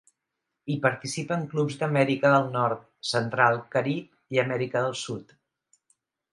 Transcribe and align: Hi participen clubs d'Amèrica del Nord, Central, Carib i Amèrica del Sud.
Hi 0.69 0.77
participen 0.85 1.43
clubs 1.51 1.77
d'Amèrica 1.81 2.33
del 2.37 2.49
Nord, 2.57 2.83
Central, 3.11 3.61
Carib 3.77 4.37
i 4.37 4.43
Amèrica 4.47 4.87
del 4.89 5.01
Sud. 5.07 5.41